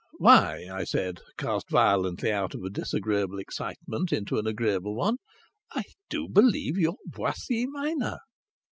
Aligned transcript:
"Why," 0.17 0.65
I 0.71 0.83
said, 0.83 1.19
cast 1.37 1.69
violently 1.69 2.31
out 2.31 2.55
of 2.55 2.63
a 2.63 2.71
disagreeable 2.71 3.37
excitement 3.37 4.11
into 4.11 4.39
an 4.39 4.47
agreeable 4.47 4.95
one, 4.95 5.17
"I 5.73 5.83
do 6.09 6.27
believe 6.27 6.75
you 6.75 6.93
are 6.93 6.95
Boissy 7.07 7.67
Minor!" 7.67 8.17